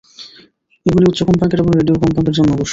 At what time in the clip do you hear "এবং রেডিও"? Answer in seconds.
1.55-2.01